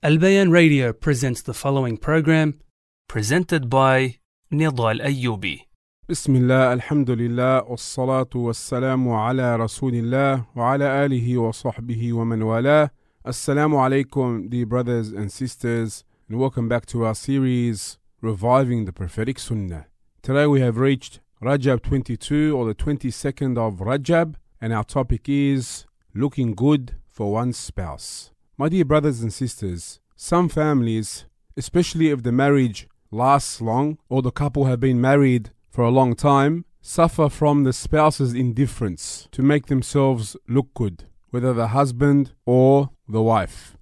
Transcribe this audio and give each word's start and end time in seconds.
Albayan 0.00 0.52
Radio 0.52 0.92
presents 0.92 1.42
the 1.42 1.52
following 1.52 1.96
program, 1.96 2.60
presented 3.08 3.68
by 3.68 4.18
Nedal 4.48 5.00
Ayoubi. 5.00 5.62
بسم 6.08 6.36
الله 6.36 6.72
الحمد 6.72 7.10
لله 7.10 7.62
والصلاة 7.64 8.30
والسلام 8.34 9.08
على 9.08 9.56
رسول 9.56 9.94
الله 9.94 10.44
وعلى 10.56 11.04
آله 11.04 11.38
وصحبه 11.38 12.12
ومن 12.12 12.42
والاه 12.42 12.90
Assalamu 13.24 13.78
alaikum, 13.80 14.48
dear 14.48 14.66
brothers 14.66 15.08
and 15.08 15.32
sisters, 15.32 16.04
and 16.28 16.38
welcome 16.38 16.68
back 16.68 16.86
to 16.86 17.04
our 17.04 17.16
series, 17.16 17.98
Reviving 18.22 18.84
the 18.84 18.92
Prophetic 18.92 19.40
Sunnah. 19.40 19.86
Today 20.22 20.46
we 20.46 20.60
have 20.60 20.76
reached 20.78 21.18
Rajab 21.42 21.82
22 21.82 22.56
or 22.56 22.66
the 22.66 22.74
22nd 22.76 23.58
of 23.58 23.80
Rajab, 23.80 24.36
and 24.60 24.72
our 24.72 24.84
topic 24.84 25.28
is 25.28 25.86
Looking 26.14 26.54
Good 26.54 26.94
for 27.10 27.32
One's 27.32 27.56
Spouse. 27.56 28.30
My 28.60 28.68
dear 28.68 28.84
brothers 28.84 29.22
and 29.22 29.32
sisters, 29.32 30.00
some 30.16 30.48
families, 30.48 31.26
especially 31.56 32.08
if 32.08 32.24
the 32.24 32.32
marriage 32.32 32.88
lasts 33.12 33.60
long 33.60 33.98
or 34.08 34.20
the 34.20 34.32
couple 34.32 34.64
have 34.64 34.80
been 34.80 35.00
married 35.00 35.50
for 35.70 35.84
a 35.84 35.90
long 35.90 36.16
time, 36.16 36.64
suffer 36.80 37.28
from 37.28 37.62
the 37.62 37.72
spouse's 37.72 38.34
indifference 38.34 39.28
to 39.30 39.42
make 39.42 39.66
themselves 39.66 40.36
look 40.48 40.74
good, 40.74 41.04
whether 41.30 41.52
the 41.52 41.68
husband 41.68 42.32
or 42.46 42.90
the 43.08 43.22
wife. 43.22 43.76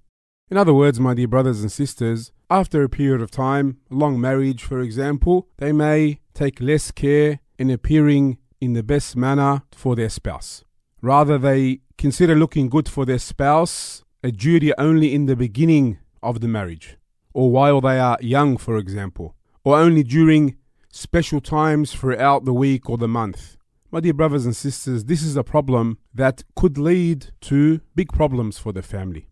In 0.51 0.57
other 0.57 0.75
words, 0.75 0.99
my 0.99 1.15
dear 1.15 1.27
brothers 1.27 1.61
and 1.61 1.71
sisters, 1.71 2.31
after 2.47 2.83
a 2.83 2.87
period 2.87 3.23
of 3.23 3.31
time, 3.31 3.79
a 3.89 3.95
long 3.95 4.21
marriage 4.21 4.63
for 4.63 4.79
example, 4.79 5.47
they 5.57 5.71
may 5.71 6.19
take 6.35 6.61
less 6.61 6.91
care 6.91 7.39
in 7.57 7.71
appearing 7.71 8.37
in 8.61 8.73
the 8.73 8.83
best 8.83 9.15
manner 9.15 9.63
for 9.71 9.95
their 9.95 10.09
spouse. 10.09 10.63
Rather, 11.01 11.39
they 11.39 11.79
consider 11.97 12.35
looking 12.35 12.69
good 12.69 12.87
for 12.87 13.05
their 13.05 13.17
spouse 13.17 14.03
a 14.23 14.31
duty 14.31 14.73
only 14.77 15.13
in 15.13 15.25
the 15.25 15.35
beginning 15.35 15.99
of 16.23 16.41
the 16.41 16.47
marriage, 16.47 16.97
or 17.33 17.51
while 17.51 17.81
they 17.81 17.99
are 17.99 18.17
young, 18.21 18.57
for 18.57 18.77
example, 18.77 19.35
or 19.63 19.77
only 19.77 20.03
during 20.03 20.55
special 20.89 21.39
times 21.39 21.93
throughout 21.93 22.45
the 22.45 22.53
week 22.53 22.89
or 22.89 22.97
the 22.97 23.07
month. 23.07 23.57
My 23.91 23.99
dear 23.99 24.13
brothers 24.13 24.45
and 24.45 24.55
sisters, 24.55 25.05
this 25.05 25.21
is 25.21 25.37
a 25.37 25.43
problem 25.43 25.97
that 26.13 26.43
could 26.55 26.77
lead 26.77 27.27
to 27.41 27.79
big 27.95 28.11
problems 28.11 28.57
for 28.57 28.73
the 28.73 28.81
family. 28.81 29.29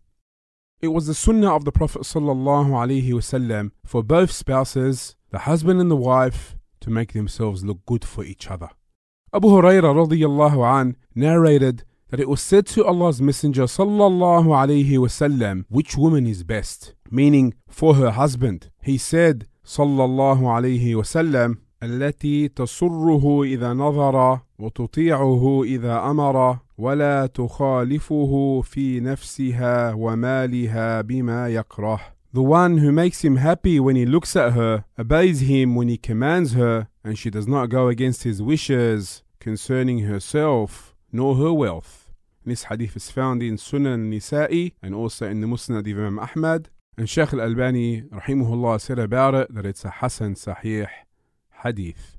It 0.80 0.88
was 0.88 1.06
the 1.06 1.14
sunnah 1.14 1.54
of 1.54 1.64
the 1.64 1.72
Prophet 1.72 2.02
ﷺ 2.02 3.70
for 3.84 4.02
both 4.02 4.30
spouses, 4.30 5.16
the 5.30 5.40
husband 5.40 5.80
and 5.80 5.90
the 5.90 5.96
wife, 5.96 6.54
to 6.80 6.90
make 6.90 7.12
themselves 7.12 7.64
look 7.64 7.84
good 7.86 8.04
for 8.04 8.22
each 8.24 8.50
other. 8.50 8.70
Abu 9.34 9.48
Hurairah 9.48 10.06
radiallahu 10.06 10.80
an 10.80 10.96
narrated 11.14 11.82
that 12.09 12.19
it 12.19 12.29
was 12.29 12.41
said 12.41 12.65
to 12.67 12.85
Allah's 12.85 13.21
Messenger 13.21 13.63
sallallahu 13.63 14.47
alaihi 14.47 14.97
wasallam, 14.97 15.65
which 15.69 15.95
woman 15.97 16.27
is 16.27 16.43
best, 16.43 16.93
meaning 17.09 17.53
for 17.69 17.95
her 17.95 18.11
husband. 18.11 18.69
He 18.81 18.97
said 18.97 19.47
sallallahu 19.65 20.41
alaihi 20.41 20.93
wasallam, 20.93 21.57
التي 21.83 22.47
تسره 22.47 23.43
إذا 23.43 23.73
نظر 23.73 24.39
وتطيعه 24.59 25.63
إذا 25.63 26.09
أمر 26.11 26.57
ولا 26.77 27.25
تخالفه 27.25 28.61
في 28.61 28.99
نفسها 28.99 29.93
ومالها 29.93 31.01
بما 31.01 31.49
يكره 31.49 31.99
The 32.33 32.41
one 32.41 32.77
who 32.77 32.91
makes 32.93 33.25
him 33.25 33.37
happy 33.37 33.77
when 33.79 33.97
he 33.97 34.05
looks 34.05 34.37
at 34.37 34.53
her, 34.53 34.85
obeys 34.97 35.41
him 35.41 35.75
when 35.75 35.89
he 35.89 35.97
commands 35.97 36.53
her, 36.53 36.87
and 37.03 37.17
she 37.17 37.29
does 37.29 37.45
not 37.45 37.69
go 37.69 37.89
against 37.89 38.23
his 38.23 38.41
wishes 38.41 39.21
concerning 39.39 39.99
herself 39.99 40.94
nor 41.12 41.36
her 41.36 41.52
wealth. 41.52 42.10
This 42.44 42.64
hadith 42.64 42.96
is 42.96 43.10
found 43.10 43.42
in 43.42 43.56
Sunan 43.56 44.08
Nisa'i 44.10 44.72
and 44.82 44.94
also 44.94 45.26
in 45.26 45.40
the 45.40 45.46
Musnad 45.46 45.80
of 45.80 45.86
Imam 45.86 46.18
Ahmad. 46.18 46.68
And 46.96 47.10
Shaykh 47.10 47.32
Al 47.32 47.40
Albani, 47.40 48.02
rahimahullah, 48.02 48.80
said 48.80 48.98
about 48.98 49.34
it 49.34 49.54
that 49.54 49.66
it's 49.66 49.84
a 49.84 49.90
Hasan 49.90 50.34
Sahih 50.34 50.88
hadith. 51.62 52.16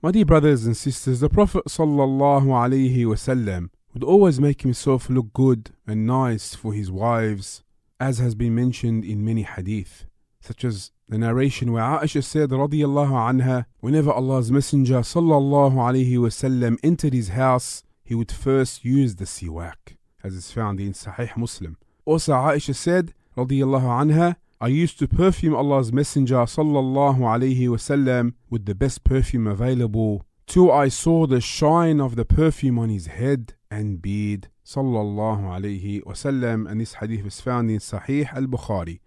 My 0.00 0.12
dear 0.12 0.24
brothers 0.24 0.64
and 0.64 0.76
sisters, 0.76 1.20
the 1.20 1.28
Prophet 1.28 1.64
sallallahu 1.64 2.44
alaihi 2.44 2.98
wasallam 2.98 3.70
would 3.92 4.04
always 4.04 4.38
make 4.38 4.62
himself 4.62 5.10
look 5.10 5.32
good 5.32 5.70
and 5.86 6.06
nice 6.06 6.54
for 6.54 6.72
his 6.72 6.90
wives, 6.90 7.64
as 7.98 8.18
has 8.18 8.34
been 8.34 8.54
mentioned 8.54 9.04
in 9.04 9.24
many 9.24 9.42
hadith, 9.42 10.06
such 10.40 10.64
as 10.64 10.92
the 11.08 11.18
narration 11.18 11.72
where 11.72 11.82
Aisha 11.82 12.22
said 12.22 12.50
radiyallahu 12.50 13.10
anha, 13.10 13.64
whenever 13.80 14.12
Allah's 14.12 14.52
Messenger 14.52 15.00
sallallahu 15.00 15.74
alaihi 15.74 16.18
wasallam 16.18 16.78
entered 16.82 17.14
his 17.14 17.28
house, 17.30 17.82
he 18.04 18.14
would 18.14 18.30
first 18.30 18.84
use 18.84 19.16
the 19.16 19.24
siwak, 19.24 19.96
as 20.22 20.34
is 20.34 20.52
found 20.52 20.80
in 20.80 20.92
Sahih 20.92 21.34
Muslim. 21.36 21.78
Also 22.04 22.32
Aisha 22.32 22.74
said 22.74 23.14
radiyallahu 23.36 24.12
anha, 24.12 24.36
I 24.60 24.68
used 24.68 24.98
to 24.98 25.08
perfume 25.08 25.54
Allah's 25.54 25.92
Messenger 25.92 26.44
sallallahu 26.44 27.20
alaihi 27.20 27.68
wasallam 27.68 28.34
with 28.50 28.66
the 28.66 28.74
best 28.74 29.04
perfume 29.04 29.46
available 29.46 30.26
till 30.46 30.72
I 30.72 30.88
saw 30.88 31.26
the 31.26 31.40
shine 31.40 32.00
of 32.00 32.16
the 32.16 32.24
perfume 32.24 32.78
on 32.78 32.88
his 32.88 33.06
head 33.06 33.54
and 33.70 34.02
beard 34.02 34.48
sallallahu 34.66 35.42
alaihi 35.42 36.02
wasallam 36.02 36.70
and 36.70 36.80
this 36.80 36.94
hadith 36.94 37.24
is 37.24 37.40
found 37.40 37.70
in 37.70 37.78
Sahih 37.78 38.30
al-Bukhari. 38.34 39.00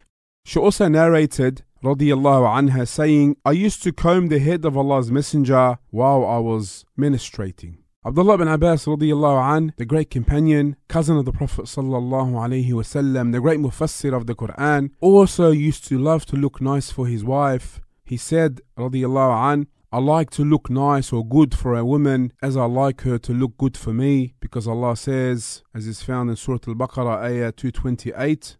She 0.45 0.57
also 0.57 0.88
narrated 0.88 1.63
radiallahu 1.84 2.47
anha 2.47 2.88
saying, 2.88 3.38
I 3.44 3.52
used 3.52 3.81
to 3.84 3.92
comb 3.92 4.28
the 4.28 4.40
head 4.40 4.66
of 4.66 4.78
Allah's 4.78 5.12
Messenger 5.12 5.78
while 5.90 6.25
I 6.25 6.38
was 6.38 6.86
menstruating. 6.97 7.78
Abdullah 8.06 8.38
bin 8.38 8.47
Abbas 8.47 8.86
radiallahu 8.86 9.58
an, 9.58 9.74
the 9.78 9.86
great 9.86 10.09
companion, 10.09 10.75
cousin 10.88 11.18
of 11.18 11.25
the 11.25 11.31
Prophet 11.31 11.66
sallallahu 11.66 12.34
alaihi 12.34 12.69
wasallam, 12.69 13.31
the 13.31 13.40
great 13.40 13.59
mufassir 13.59 14.16
of 14.16 14.25
the 14.25 14.36
Quran, 14.36 14.90
also 15.00 15.52
used 15.52 15.88
to 15.88 16.00
love 16.00 16.25
to 16.25 16.36
look 16.36 16.62
nice 16.62 16.92
for 16.92 17.08
his 17.08 17.24
wife. 17.24 17.80
He 18.03 18.18
said 18.18 18.62
radiallahu 18.78 19.53
an, 19.53 19.68
I 19.94 20.00
like 20.00 20.30
to 20.31 20.46
look 20.46 20.69
nice 20.69 21.12
or 21.12 21.25
good 21.28 21.53
for 21.53 21.75
a 21.75 21.84
woman 21.84 22.31
as 22.42 22.56
I 22.56 22.66
like 22.66 23.02
her 23.02 23.18
to 23.19 23.34
look 23.34 23.58
good 23.58 23.75
for 23.75 23.94
me 23.94 24.36
because 24.40 24.66
Allah 24.66 24.96
says, 24.96 25.63
as 25.75 25.86
is 25.86 26.02
found 26.02 26.30
in 26.30 26.38
Surah 26.38 26.59
Al-Baqarah 26.66 27.24
ayah 27.24 27.52
228, 27.52 28.58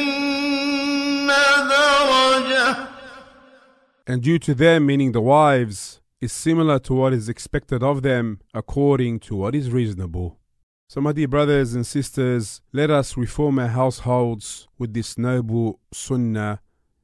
درجة 1.69 2.77
and 4.07 4.21
due 4.21 4.39
to 4.39 4.53
them, 4.53 4.85
meaning 4.85 5.11
the 5.11 5.21
wives, 5.21 6.01
is 6.19 6.31
similar 6.31 6.79
to 6.79 6.93
what 6.93 7.13
is 7.13 7.27
expected 7.29 7.81
of 7.83 8.01
them 8.03 8.39
according 8.53 9.19
to 9.19 9.35
what 9.35 9.55
is 9.55 9.71
reasonable. 9.71 10.37
So, 10.87 11.01
my 11.01 11.13
dear 11.13 11.27
brothers 11.27 11.73
and 11.73 11.87
sisters, 11.87 12.61
let 12.73 12.91
us 12.91 13.15
reform 13.17 13.57
our 13.59 13.69
households 13.69 14.67
with 14.77 14.93
this 14.93 15.17
noble 15.17 15.79
sunnah. 15.93 16.59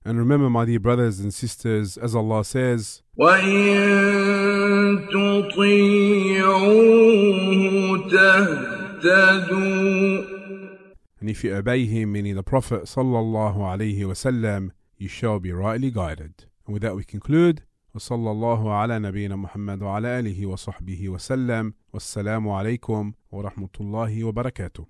And 0.05 0.17
remember, 0.17 0.49
my 0.49 0.63
dear 0.65 0.79
brothers 0.79 1.19
and 1.19 1.33
sisters, 1.33 1.97
as 1.97 2.15
Allah 2.15 2.43
says, 2.45 3.01
وإن 3.17 3.77
تطيعوه 6.37 6.87
تهتدوا 8.09 9.67
and 11.19 11.29
if 11.31 11.43
you 11.43 11.55
obey 11.55 11.85
him, 11.85 12.11
meaning 12.11 12.35
the 12.35 12.43
Prophet 12.43 12.83
sallallahu 12.83 13.57
alaihi 13.57 13.99
wasallam, 14.01 14.71
you 14.97 15.07
shall 15.07 15.39
be 15.39 15.51
rightly 15.51 15.89
guided. 15.89 16.45
And 16.65 16.73
with 16.73 16.83
that, 16.83 16.95
we 16.95 17.03
conclude. 17.03 17.63
وصلى 17.95 18.31
الله 18.31 18.73
على 18.73 18.99
نبينا 18.99 19.35
محمد 19.35 19.81
وعلى 19.81 20.19
آله 20.19 20.45
وصحبه 20.45 21.09
وسلم 21.09 21.73
والسلام 21.93 22.49
عليكم 22.49 23.13
ورحمة 23.31 23.69
الله 23.81 24.23
وبركاته 24.23 24.85